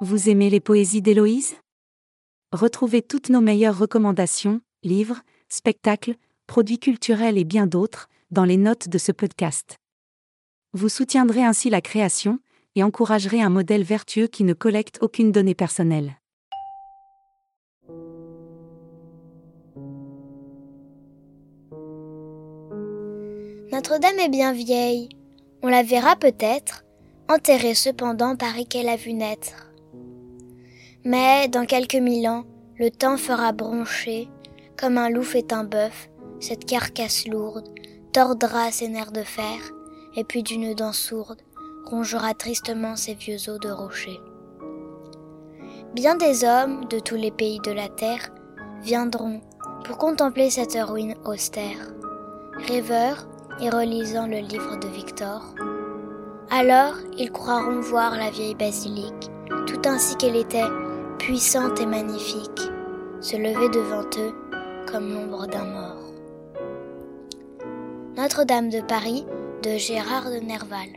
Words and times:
Vous 0.00 0.28
aimez 0.28 0.48
les 0.48 0.60
poésies 0.60 1.02
d'Héloïse? 1.02 1.56
Retrouvez 2.52 3.02
toutes 3.02 3.30
nos 3.30 3.40
meilleures 3.40 3.76
recommandations, 3.76 4.60
livres, 4.84 5.22
spectacles, 5.48 6.14
produits 6.46 6.78
culturels 6.78 7.36
et 7.36 7.42
bien 7.42 7.66
d'autres, 7.66 8.08
dans 8.30 8.44
les 8.44 8.58
notes 8.58 8.88
de 8.88 8.96
ce 8.96 9.10
podcast. 9.10 9.78
Vous 10.72 10.88
soutiendrez 10.88 11.42
ainsi 11.42 11.68
la 11.68 11.80
création, 11.80 12.38
et 12.76 12.84
encouragerez 12.84 13.42
un 13.42 13.48
modèle 13.48 13.82
vertueux 13.82 14.28
qui 14.28 14.44
ne 14.44 14.52
collecte 14.52 14.98
aucune 15.02 15.32
donnée 15.32 15.56
personnelle. 15.56 16.16
Notre-Dame 23.72 24.20
est 24.20 24.30
bien 24.30 24.52
vieille. 24.52 25.08
On 25.64 25.68
la 25.68 25.82
verra 25.82 26.14
peut-être, 26.14 26.84
enterrée 27.28 27.74
cependant 27.74 28.36
Paris 28.36 28.68
qu'elle 28.68 28.88
a 28.88 28.94
vu 28.94 29.12
naître. 29.12 29.67
Mais 31.10 31.48
dans 31.48 31.64
quelques 31.64 31.94
mille 31.94 32.28
ans, 32.28 32.44
le 32.78 32.90
temps 32.90 33.16
fera 33.16 33.52
broncher, 33.52 34.28
comme 34.76 34.98
un 34.98 35.08
loup 35.08 35.22
fait 35.22 35.54
un 35.54 35.64
bœuf, 35.64 36.10
cette 36.38 36.66
carcasse 36.66 37.26
lourde, 37.26 37.66
tordra 38.12 38.70
ses 38.70 38.88
nerfs 38.88 39.12
de 39.12 39.22
fer, 39.22 39.58
et 40.16 40.24
puis 40.24 40.42
d'une 40.42 40.74
dent 40.74 40.92
sourde, 40.92 41.40
rongera 41.86 42.34
tristement 42.34 42.94
ses 42.94 43.14
vieux 43.14 43.48
os 43.48 43.58
de 43.58 43.70
rocher. 43.70 44.20
Bien 45.94 46.14
des 46.14 46.44
hommes 46.44 46.84
de 46.90 46.98
tous 46.98 47.16
les 47.16 47.30
pays 47.30 47.60
de 47.60 47.72
la 47.72 47.88
terre 47.88 48.28
viendront 48.82 49.40
pour 49.86 49.96
contempler 49.96 50.50
cette 50.50 50.76
ruine 50.78 51.14
austère, 51.24 51.88
rêveurs 52.68 53.26
et 53.62 53.70
relisant 53.70 54.26
le 54.26 54.40
livre 54.40 54.78
de 54.78 54.88
Victor. 54.88 55.54
Alors 56.50 56.96
ils 57.16 57.32
croiront 57.32 57.80
voir 57.80 58.14
la 58.14 58.28
vieille 58.28 58.54
basilique, 58.54 59.30
tout 59.66 59.80
ainsi 59.86 60.14
qu'elle 60.16 60.36
était, 60.36 60.68
puissante 61.28 61.78
et 61.78 61.84
magnifique, 61.84 62.62
se 63.20 63.36
lever 63.36 63.68
devant 63.68 64.08
eux 64.16 64.32
comme 64.90 65.12
l'ombre 65.12 65.46
d'un 65.46 65.66
mort. 65.66 66.14
Notre-Dame 68.16 68.70
de 68.70 68.80
Paris 68.80 69.26
de 69.62 69.76
Gérard 69.76 70.30
de 70.30 70.38
Nerval. 70.38 70.88